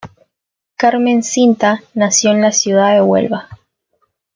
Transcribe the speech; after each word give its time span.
Carmen 0.77 1.21
Cinta 1.21 1.83
nació 1.93 2.31
en 2.31 2.41
la 2.41 2.51
ciudad 2.51 2.95
de 2.95 3.03
Huelva. 3.03 3.47